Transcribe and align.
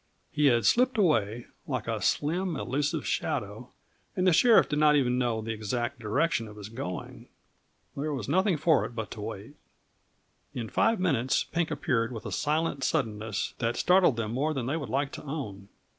He 0.31 0.47
had 0.47 0.65
slipped 0.65 0.97
away, 0.97 1.45
like 1.67 1.87
a 1.87 2.01
slim, 2.01 2.55
elusive 2.55 3.05
shadow, 3.05 3.69
and 4.15 4.25
the 4.25 4.33
sheriff 4.33 4.67
did 4.67 4.79
not 4.79 4.95
even 4.95 5.19
know 5.19 5.41
the 5.41 5.51
exact 5.53 5.99
direction 5.99 6.47
of 6.47 6.57
his 6.57 6.69
going. 6.69 7.27
There 7.95 8.11
was 8.11 8.27
nothing 8.27 8.57
for 8.57 8.83
it 8.83 8.95
but 8.95 9.11
to 9.11 9.21
wait. 9.21 9.57
In 10.55 10.69
five 10.71 10.99
minutes 10.99 11.43
Pink 11.43 11.69
appeared 11.69 12.11
with 12.11 12.25
a 12.25 12.31
silent 12.31 12.83
suddenness 12.83 13.53
that 13.59 13.77
startled 13.77 14.15
them 14.15 14.31
more 14.31 14.55
than 14.55 14.65
they 14.65 14.75
would 14.75 14.89
like 14.89 15.11
to 15.11 15.23
own. 15.23 15.69